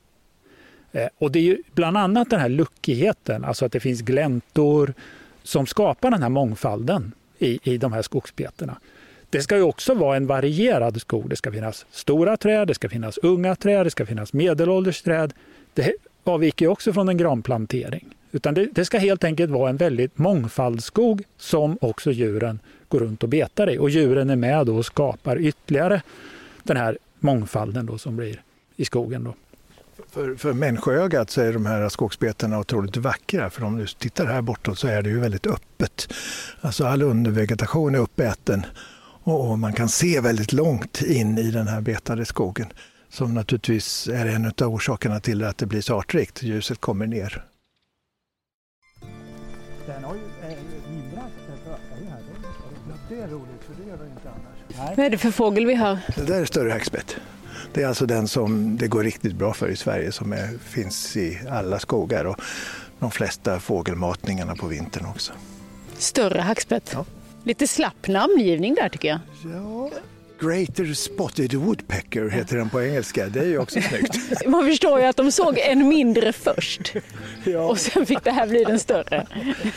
[0.91, 4.93] Eh, och det är ju bland annat den här luckigheten, alltså att det finns gläntor
[5.43, 8.77] som skapar den här mångfalden i, i de här skogsbetena.
[9.29, 11.29] Det ska ju också vara en varierad skog.
[11.29, 15.33] Det ska finnas stora träd, det ska finnas unga träd, det ska finnas medelålders träd.
[15.73, 18.15] Det avviker också från en granplantering.
[18.35, 23.23] Utan det, det, ska helt enkelt vara en väldigt mångfaldsskog som också djuren går runt
[23.23, 23.77] och betar i.
[23.77, 26.01] Och djuren är med och skapar ytterligare
[26.63, 28.41] den här mångfalden då som blir
[28.75, 29.23] i skogen.
[29.23, 29.35] Då.
[30.11, 33.49] För, för människoögat så är de här skogsbetena otroligt vackra.
[33.49, 36.13] För om du tittar här bortåt så är det ju väldigt öppet.
[36.61, 38.65] Alltså all undervegetation är uppäten
[39.23, 42.67] och man kan se väldigt långt in i den här betade skogen.
[43.09, 46.43] Som naturligtvis är en av orsakerna till att det blir så artrikt.
[46.43, 47.43] Ljuset kommer ner.
[54.77, 54.93] Nej.
[54.97, 55.97] Vad är det för fågel vi har?
[56.15, 57.15] Det där är större hackspett.
[57.73, 61.17] Det är alltså den som det går riktigt bra för i Sverige som är, finns
[61.17, 62.25] i alla skogar.
[62.25, 62.39] Och
[62.99, 65.33] de flesta fågelmatningarna på vintern också.
[65.97, 66.89] Större hackspett.
[66.93, 67.05] Ja.
[67.43, 69.19] Lite slapp namngivning där tycker jag.
[69.53, 69.89] Ja.
[70.39, 73.25] Greater Spotted Woodpecker heter den på engelska.
[73.27, 74.17] Det är ju också snyggt.
[74.47, 76.93] Man förstår ju att de såg en mindre först
[77.69, 79.27] och sen fick det här bli den större.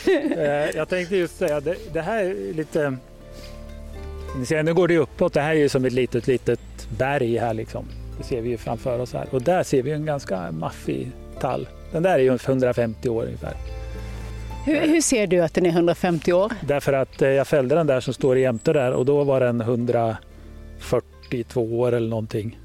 [0.05, 2.97] Eh, Jag tänkte just säga, det, det här är lite...
[4.39, 5.33] Ni ser, nu går det uppåt.
[5.33, 6.59] Det här är ju som ett litet, litet
[6.97, 7.85] berg här liksom.
[8.17, 9.27] Det ser vi ju framför oss här.
[9.31, 11.67] Och där ser vi en ganska maffig tall.
[11.91, 13.53] Den där är ju 150 år ungefär.
[14.65, 16.51] Hur, hur ser du att den är 150 år?
[16.61, 19.61] Därför att eh, jag fällde den där som står jämte där och då var den
[19.61, 22.59] 142 år eller någonting.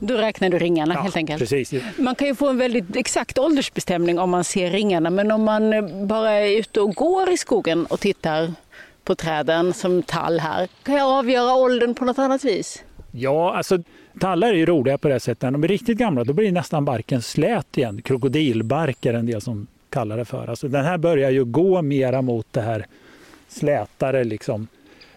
[0.00, 1.38] Då räknar du ringarna helt enkelt.
[1.38, 1.72] Precis.
[1.98, 5.72] Man kan ju få en väldigt exakt åldersbestämning om man ser ringarna men om man
[5.72, 8.52] eh, bara är ute och går i skogen och tittar
[9.08, 12.84] på träden som tall här, kan jag avgöra åldern på något annat vis?
[13.12, 13.78] Ja, alltså
[14.20, 15.42] tallar är ju roliga på det sättet.
[15.42, 18.02] När de är riktigt gamla då blir nästan barken slät igen.
[18.02, 20.50] Krokodilbark är en del som kallar det för.
[20.50, 22.86] Alltså, den här börjar ju gå mera mot det här
[23.48, 24.68] slätare liksom.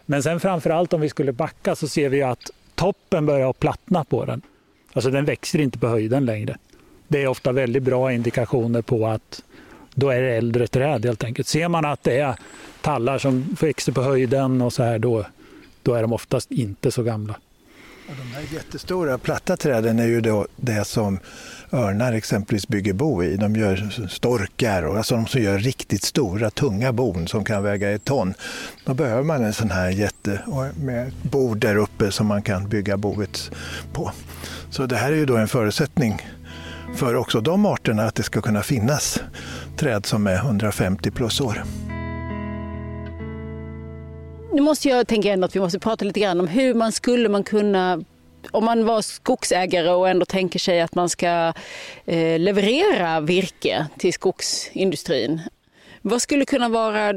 [0.06, 4.04] Men sen framförallt om vi skulle backa så ser vi att toppen börjar att plattna
[4.04, 4.42] på den.
[4.94, 6.58] Alltså den växer inte på höjden längre.
[7.08, 9.44] Det är ofta väldigt bra indikationer på att
[9.96, 11.48] då är det äldre träd helt enkelt.
[11.48, 12.36] Ser man att det är
[12.82, 15.26] tallar som växer på höjden och så här då,
[15.84, 17.36] då är de oftast inte så gamla.
[18.10, 21.20] Och de här jättestora platta träden är ju då det som
[21.72, 23.36] örnar exempelvis bygger bo i.
[23.38, 27.92] De gör storkar och alltså de som gör riktigt stora tunga bon som kan väga
[27.92, 28.34] ett ton.
[28.86, 30.42] Då behöver man en sån här jätte
[30.76, 33.52] med bord där uppe som man kan bygga boet
[33.94, 34.12] på.
[34.70, 36.22] Så det här är ju då en förutsättning
[36.96, 39.20] för också de arterna att det ska kunna finnas
[39.78, 41.64] träd som är 150 plus år.
[44.54, 47.30] Nu måste jag tänka ändå att vi måste prata lite grann om hur man skulle
[47.30, 48.04] man kunna
[48.52, 51.54] om man var skogsägare och ändå tänker sig att man ska
[52.06, 55.42] eh, leverera virke till skogsindustrin.
[56.02, 57.14] Vad skulle kunna vara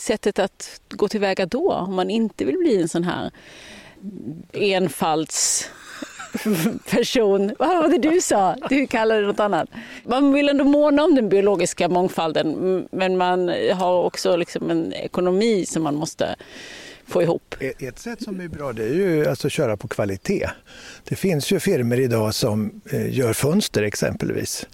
[0.00, 3.30] sättet att gå tillväga då om man inte vill bli en sån här
[4.52, 5.70] enfalds
[6.90, 7.54] person.
[7.58, 8.56] Vad var det du sa?
[8.68, 9.68] Du kallade det något annat.
[10.04, 15.66] Man vill ändå måna om den biologiska mångfalden men man har också liksom en ekonomi
[15.66, 16.36] som man måste
[17.06, 17.54] få ihop.
[17.60, 20.48] E-, ett sätt som är bra det är ju alltså att köra på kvalitet.
[21.04, 24.66] Det finns ju firmor idag som eh, gör fönster exempelvis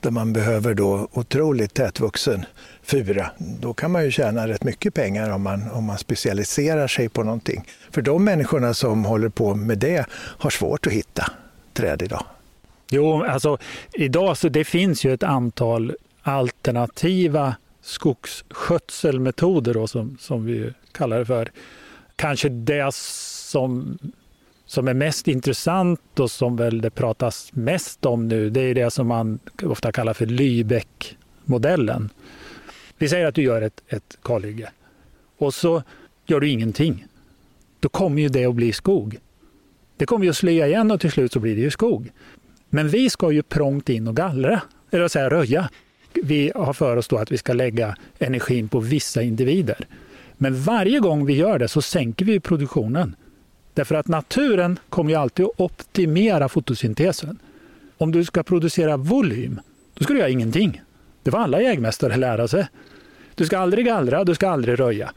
[0.00, 2.44] där man behöver då otroligt tätvuxen
[2.82, 3.30] fura.
[3.38, 7.22] Då kan man ju tjäna rätt mycket pengar om man, om man specialiserar sig på
[7.22, 7.64] någonting.
[7.90, 11.32] För de människorna som håller på med det har svårt att hitta
[11.72, 12.24] träd idag.
[12.90, 13.58] Jo, alltså
[13.92, 21.26] idag så det finns ju ett antal alternativa skogsskötselmetoder då, som, som vi kallar det
[21.26, 21.50] för.
[22.16, 23.98] Kanske det som,
[24.68, 28.90] som är mest intressant och som väl det pratas mest om nu, det är det
[28.90, 32.08] som man ofta kallar för Lübeck-modellen.
[32.98, 34.70] Vi säger att du gör ett, ett kalhygge
[35.38, 35.82] och så
[36.26, 37.06] gör du ingenting.
[37.80, 39.18] Då kommer ju det att bli skog.
[39.96, 42.10] Det kommer ju att slöja igen och till slut så blir det ju skog.
[42.68, 45.70] Men vi ska ju prångt in och gallra, eller säga röja.
[46.12, 49.86] Vi har för oss då att vi ska lägga energin på vissa individer.
[50.36, 53.16] Men varje gång vi gör det så sänker vi produktionen.
[53.78, 57.38] Därför att naturen kommer ju alltid att optimera fotosyntesen.
[57.98, 59.60] Om du ska producera volym,
[59.94, 60.82] då ska du göra ingenting.
[61.22, 62.68] Det var alla jägmästare lära sig.
[63.34, 65.12] Du ska aldrig gallra, du ska aldrig röja.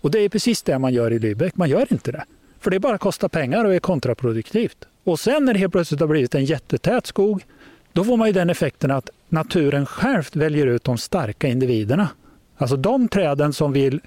[0.00, 1.52] Och det är precis det man gör i Lübeck.
[1.54, 2.24] Man gör inte det.
[2.60, 4.84] För det bara kostar pengar och är kontraproduktivt.
[5.04, 7.44] Och sen när det helt plötsligt har blivit en jättetät skog,
[7.92, 12.08] då får man ju den effekten att naturen själv väljer ut de starka individerna.
[12.56, 14.00] Alltså de träden som, vill,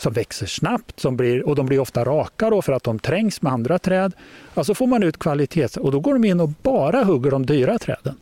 [0.00, 3.42] som växer snabbt som blir, och de blir ofta raka då för att de trängs
[3.42, 4.12] med andra träd.
[4.54, 5.76] Alltså får man ut kvalitets...
[5.76, 8.16] Och då går de in och bara hugger de dyra träden.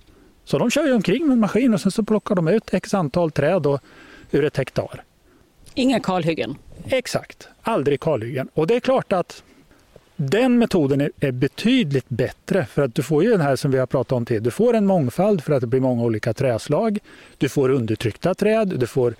[0.45, 2.95] Så de kör ju omkring med en maskin och sen så plockar de ut x
[2.95, 3.79] antal träd då,
[4.31, 5.03] ur ett hektar.
[5.75, 6.57] Inga kalhyggen?
[6.85, 8.49] Exakt, aldrig kalhyggen.
[8.55, 9.43] Och det är klart att
[10.17, 13.79] den metoden är, är, betydligt bättre för att du får ju den här som vi
[13.79, 14.43] har pratat om till.
[14.43, 16.99] Du får en mångfald för att det blir många olika träslag.
[17.39, 19.15] Du får undertryckta träd, du får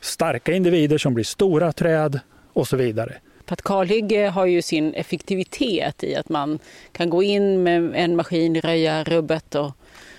[0.00, 2.20] starka individer som blir stora träd
[2.52, 3.14] och så vidare.
[3.46, 6.58] För att kalhygge har ju sin effektivitet i att man
[6.92, 9.72] kan gå in med en maskin, röja rubbet och,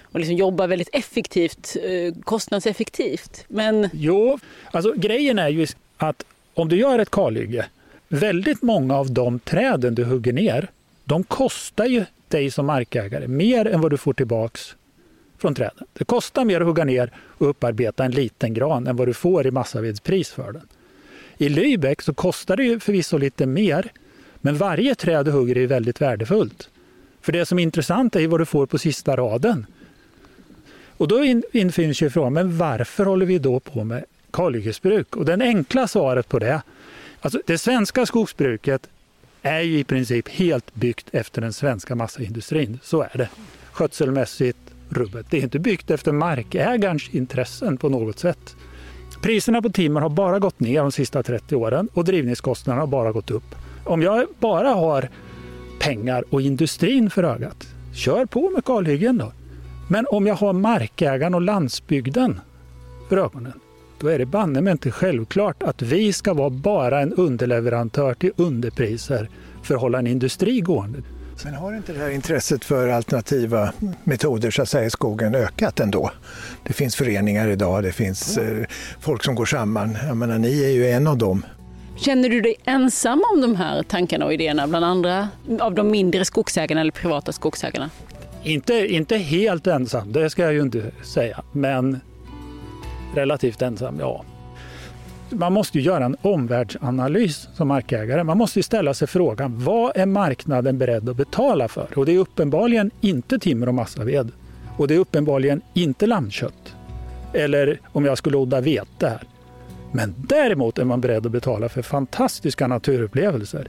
[0.03, 1.75] och liksom jobba väldigt effektivt,
[2.23, 3.45] kostnadseffektivt.
[3.47, 3.89] Men...
[3.93, 4.39] Jo,
[4.71, 5.67] alltså grejen är ju
[5.97, 7.65] att om du gör ett kalhygge
[8.13, 10.67] Väldigt många av de träden du hugger ner,
[11.05, 14.75] de kostar ju dig som markägare mer än vad du får tillbaks
[15.41, 15.87] från träden.
[15.93, 19.47] Det kostar mer att hugga ner och upparbeta en liten gran än vad du får
[19.47, 20.67] i massavedspris för den.
[21.37, 23.91] I Lübeck så kostar det ju förvisso lite mer,
[24.41, 26.69] men varje träd du hugger är väldigt värdefullt.
[27.21, 29.65] För det som är intressant är vad du får på sista raden.
[30.97, 35.15] Och då infinner sig frågan, men varför håller vi då på med kalhyggesbruk?
[35.15, 36.61] Och det enkla svaret på det,
[37.21, 38.89] alltså det svenska skogsbruket
[39.41, 42.79] är ju i princip helt byggt efter den svenska massaindustrin.
[42.83, 43.29] Så är det.
[43.71, 45.25] Skötselmässigt rubbet.
[45.29, 48.55] Det är inte byggt efter markägarens intressen på något sätt.
[49.21, 53.11] Priserna på timmer har bara gått ner de sista 30 åren och drivningskostnaderna har bara
[53.11, 53.55] gått upp.
[53.85, 55.09] Om jag bara har
[55.79, 59.31] pengar och industrin för ögat, kör på med kalhyggen då.
[59.89, 62.39] Men om jag har markägaren och landsbygden
[63.09, 63.59] för ögonen,
[63.99, 68.31] då är det banne mig inte självklart att vi ska vara bara en underleverantör till
[68.35, 69.29] underpriser
[69.63, 70.99] för att hålla en industri gående.
[71.43, 73.73] Men har inte det här intresset för alternativa
[74.03, 76.11] metoder så att säga, i skogen ökat ändå?
[76.63, 78.65] Det finns föreningar idag, det finns eh,
[78.99, 79.97] folk som går samman.
[80.07, 81.45] Jag menar, ni är ju en av dem.
[81.97, 86.25] Känner du dig ensam om de här tankarna och idéerna bland andra av de mindre
[86.25, 87.89] skogsägarna eller privata skogsägarna?
[88.43, 91.99] Inte, inte helt ensam, det ska jag ju inte säga, men
[93.15, 94.25] relativt ensam, ja.
[95.31, 98.23] Man måste ju göra en omvärldsanalys som markägare.
[98.23, 101.87] Man måste ju ställa sig frågan, vad är marknaden beredd att betala för?
[101.97, 104.31] Och det är uppenbarligen inte timmer och massaved.
[104.77, 106.75] Och det är uppenbarligen inte lammkött.
[107.33, 109.23] Eller om jag skulle odla vete här.
[109.91, 113.67] Men däremot är man beredd att betala för fantastiska naturupplevelser.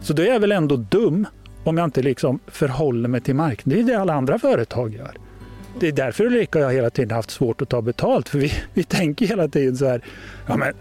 [0.00, 1.26] Så då är jag väl ändå dum
[1.64, 3.86] om jag inte liksom förhåller mig till marknaden.
[3.86, 5.16] Det är det alla andra företag gör.
[5.80, 8.28] Det är därför Ulrika och jag hela tiden haft svårt att ta betalt.
[8.28, 10.02] För vi, vi tänker hela tiden så här,
[10.46, 10.74] ja men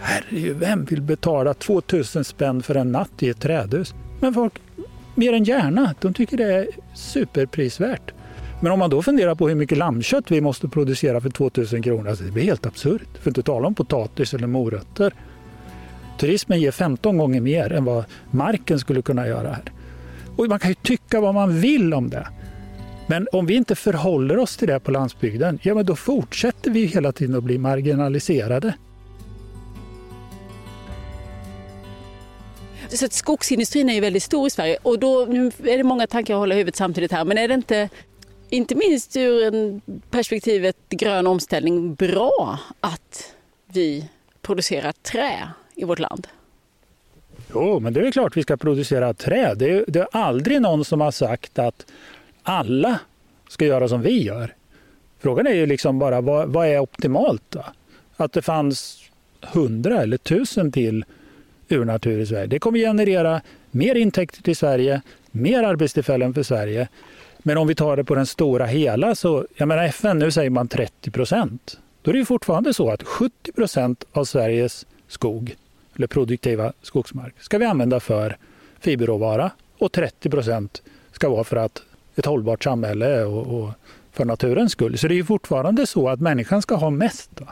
[0.00, 3.94] herregud, vem vill betala 2000 spänn för en natt i ett trädhus?
[4.20, 4.52] Men folk,
[5.14, 8.12] mer än gärna, de tycker det är superprisvärt.
[8.60, 12.08] Men om man då funderar på hur mycket lammkött vi måste producera för 2000 kronor,
[12.08, 13.08] alltså det blir helt absurt.
[13.12, 15.14] För att inte tala om potatis eller morötter.
[16.18, 19.72] Turismen ger 15 gånger mer än vad marken skulle kunna göra här.
[20.36, 22.26] Och man kan ju tycka vad man vill om det.
[23.06, 26.84] Men om vi inte förhåller oss till det på landsbygden, ja men då fortsätter vi
[26.84, 28.74] hela tiden att bli marginaliserade.
[32.92, 36.06] Så att skogsindustrin är ju väldigt stor i Sverige och då nu är det många
[36.06, 37.24] tankar att hålla i huvudet samtidigt här.
[37.24, 37.88] Men är det inte,
[38.50, 43.34] inte minst ur en perspektivet grön omställning, bra att
[43.66, 44.08] vi
[44.42, 46.26] producerar trä i vårt land?
[47.54, 49.54] Jo, men det är klart vi ska producera trä.
[49.54, 51.86] Det är, det är aldrig någon som har sagt att
[52.42, 52.98] alla
[53.48, 54.54] ska göra som vi gör.
[55.18, 57.42] Frågan är ju liksom bara vad, vad är optimalt?
[57.48, 57.64] Då?
[58.16, 59.04] Att det fanns
[59.40, 61.04] hundra eller tusen till
[61.72, 62.46] urnatur i Sverige.
[62.46, 66.88] Det kommer generera mer intäkter till Sverige, mer arbetstillfällen för Sverige.
[67.38, 70.50] Men om vi tar det på den stora hela så, jag menar FN, nu säger
[70.50, 71.78] man 30 procent.
[72.02, 75.56] Då är det fortfarande så att 70 procent av Sveriges skog,
[75.96, 78.36] eller produktiva skogsmark, ska vi använda för
[78.80, 81.82] fiberråvara och 30 procent ska vara för att
[82.16, 83.70] ett hållbart samhälle och, och
[84.12, 84.98] för naturens skull.
[84.98, 87.40] Så det är fortfarande så att människan ska ha mest.
[87.40, 87.46] Va?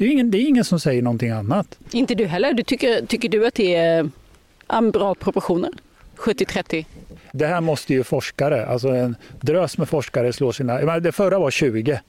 [0.00, 1.78] Det är, ingen, det är ingen som säger någonting annat.
[1.92, 2.52] Inte du heller?
[2.52, 5.70] Du tycker, tycker du att det är bra proportioner?
[6.16, 6.84] 70-30?
[7.32, 11.00] Det här måste ju forskare, alltså en drös med forskare slå sina...
[11.00, 12.00] Det förra var 20.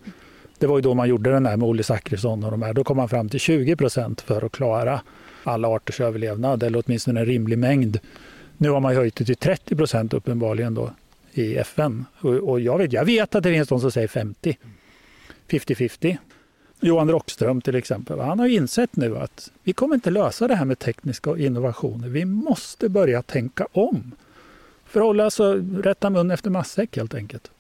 [0.60, 2.74] Det var ju då man gjorde den här med Olle Zackrisson och de här.
[2.74, 5.02] Då kom man fram till 20 procent för att klara
[5.44, 8.00] alla arters överlevnad eller åtminstone en rimlig mängd.
[8.58, 10.92] Nu har man höjt det till 30 procent uppenbarligen då
[11.34, 12.06] i FN.
[12.42, 14.58] Och jag vet, jag vet att det finns de som säger 50.
[15.50, 16.18] 50-50.
[16.84, 20.66] Johan Rockström till exempel, han har insett nu att vi kommer inte lösa det här
[20.66, 22.08] med tekniska innovationer.
[22.08, 24.12] Vi måste börja tänka om.
[24.86, 27.52] Förhålla oss och rätta mun efter matsäck helt enkelt.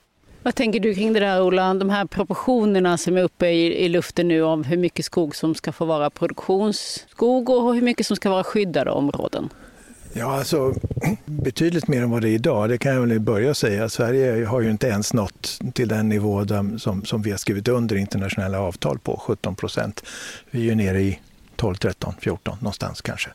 [0.44, 3.90] Vad tänker du kring det där Ola, de här proportionerna som är uppe i, i
[3.90, 8.16] luften nu om hur mycket skog som ska få vara produktionsskog och hur mycket som
[8.16, 9.50] ska vara skyddade områden?
[10.14, 10.74] Ja, alltså
[11.26, 12.70] betydligt mer än vad det är idag.
[12.70, 13.90] Det kan jag väl börja säga.
[13.90, 17.68] Sverige har ju inte ens nått till den nivå där, som, som vi har skrivit
[17.68, 20.04] under internationella avtal på, 17 procent.
[20.52, 21.20] Vi är ju nere i
[21.56, 23.30] 12, 13, 14 någonstans kanske.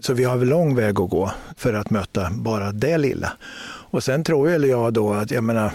[0.00, 3.32] Så vi har en lång väg att gå för att möta bara det lilla.
[3.90, 5.72] Och sen tror jag då att, jag menar,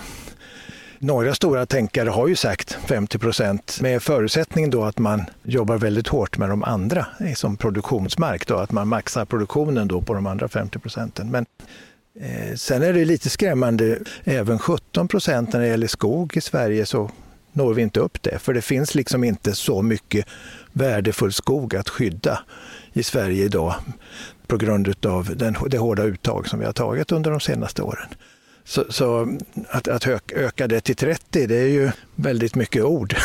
[1.04, 6.08] några stora tänkare har ju sagt 50 procent med förutsättning då att man jobbar väldigt
[6.08, 10.28] hårt med de andra eh, som produktionsmark, då, att man maxar produktionen då på de
[10.28, 11.32] andra 50 procenten.
[11.32, 11.45] Men
[12.20, 16.86] eh, sen är det lite skrämmande, även 17 procent när det gäller skog i Sverige
[16.86, 17.12] så
[17.51, 20.26] når vi inte upp det, för det finns liksom inte så mycket
[20.72, 22.39] värdefull skog att skydda
[22.93, 23.76] i Sverige idag
[24.47, 28.08] på grund av den, det hårda uttag som vi har tagit under de senaste åren.
[28.66, 29.38] Så, så,
[29.70, 33.16] att, att öka det till 30, det är ju väldigt mycket ord.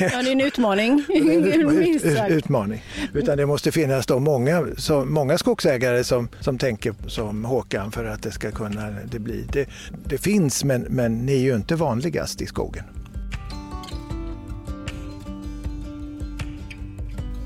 [0.00, 1.04] Ja, det är en utmaning.
[1.08, 2.84] Ut, utmaning.
[3.14, 8.04] Utan det måste finnas då många, så, många skogsägare som, som tänker som Håkan för
[8.04, 9.44] att det ska kunna det bli.
[9.52, 9.68] Det,
[10.04, 12.84] det finns, men, men ni är ju inte vanligast i skogen.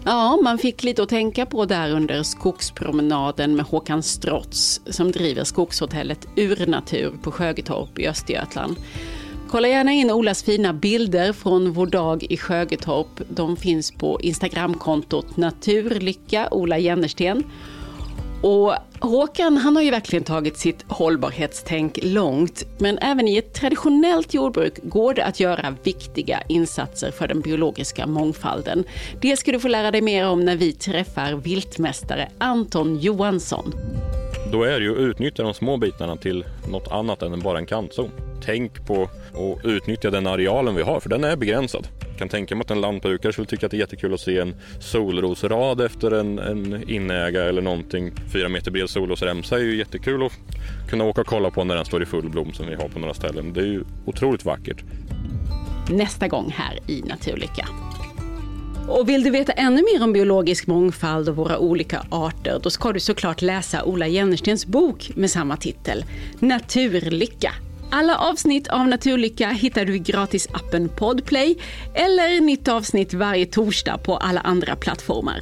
[0.04, 5.44] Ja, man fick lite att tänka på där under skogspromenaden med Håkan Strotz som driver
[5.44, 8.76] skogshotellet Urnatur på Sjögetorp i Östergötland.
[9.48, 13.20] Kolla gärna in Olas fina bilder från vår dag i Sjögetorp.
[13.28, 17.44] De finns på Instagramkontot Naturlycka Ola Jennersten.
[18.42, 22.66] Och Håkan han har ju verkligen tagit sitt hållbarhetstänk långt.
[22.78, 28.06] Men även i ett traditionellt jordbruk går det att göra viktiga insatser för den biologiska
[28.06, 28.84] mångfalden.
[29.20, 33.74] Det ska du få lära dig mer om när vi träffar viltmästare Anton Johansson.
[34.52, 37.66] Då är det ju att utnyttja de små bitarna till något annat än bara en
[37.66, 38.10] kantzon.
[38.44, 41.88] Tänk på att utnyttja den arealen vi har, för den är begränsad.
[42.12, 44.38] Jag kan tänka mig att en lantbrukare skulle tycka att det är jättekul att se
[44.38, 48.12] en solrosrad efter en, en inäga eller någonting.
[48.32, 50.32] Fyra meter bred solrosremsa är ju jättekul att
[50.90, 52.98] kunna åka och kolla på när den står i full blom som vi har på
[52.98, 53.52] några ställen.
[53.52, 54.84] Det är ju otroligt vackert.
[55.90, 57.68] Nästa gång här i Naturlycka.
[58.88, 62.92] Och vill du veta ännu mer om biologisk mångfald och våra olika arter, då ska
[62.92, 66.04] du såklart läsa Ola Jennerstens bok med samma titel,
[66.38, 67.52] Naturlycka.
[67.94, 71.56] Alla avsnitt av Naturlycka hittar du i gratisappen Podplay
[71.94, 75.40] eller nytt avsnitt varje torsdag på alla andra plattformar.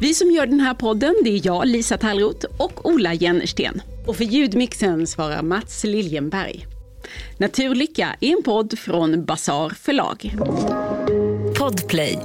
[0.00, 3.82] Vi som gör den här podden, det är jag, Lisa Tallroth och Ola Jennersten.
[4.06, 6.66] Och för ljudmixen svarar Mats Liljenberg.
[7.38, 10.34] Naturlycka är en podd från Bazar förlag.
[11.58, 12.18] Podplay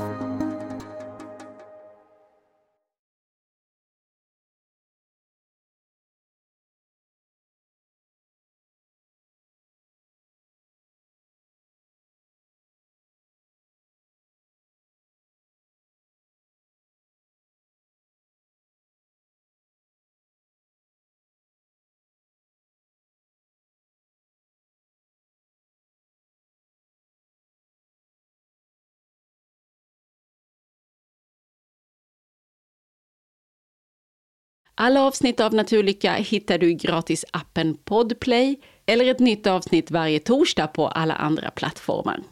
[34.84, 40.68] Alla avsnitt av Naturlycka hittar du i gratisappen Podplay eller ett nytt avsnitt varje torsdag
[40.68, 42.24] på alla andra plattformar.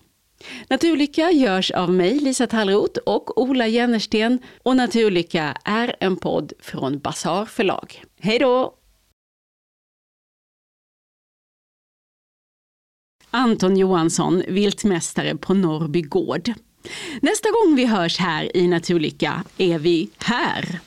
[0.69, 6.99] Naturlycka görs av mig, Lisa Tallroth och Ola Jennersten och Naturlycka är en podd från
[6.99, 8.03] Basar förlag.
[8.19, 8.75] Hej då!
[13.29, 16.53] Anton Johansson, viltmästare på Norrby gård.
[17.21, 20.81] Nästa gång vi hörs här i Naturlycka är vi här.